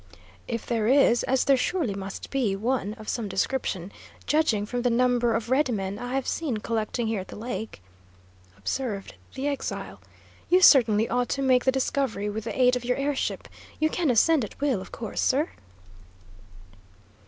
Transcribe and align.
"If 0.47 0.65
there 0.65 0.87
is, 0.87 1.21
as 1.25 1.45
there 1.45 1.55
surely 1.55 1.93
must 1.93 2.31
be 2.31 2.55
one 2.55 2.95
of 2.95 3.07
some 3.07 3.29
description, 3.29 3.91
judging 4.25 4.65
from 4.65 4.81
the 4.81 4.89
number 4.89 5.35
of 5.35 5.51
red 5.51 5.71
men 5.71 5.99
I 5.99 6.15
have 6.15 6.25
seen 6.27 6.57
collecting 6.57 7.05
here 7.05 7.19
at 7.19 7.27
the 7.27 7.35
lake," 7.35 7.83
observed 8.57 9.13
the 9.35 9.47
exile, 9.47 10.01
"you 10.49 10.59
certainly 10.59 11.07
ought 11.07 11.29
to 11.29 11.43
make 11.43 11.65
the 11.65 11.71
discovery 11.71 12.31
with 12.31 12.45
the 12.45 12.59
aid 12.59 12.75
of 12.75 12.83
your 12.83 12.97
air 12.97 13.15
ship. 13.15 13.47
You 13.79 13.91
can 13.91 14.09
ascend 14.09 14.43
at 14.43 14.59
will, 14.59 14.81
of 14.81 14.91
course, 14.91 15.21
sir?" 15.21 15.49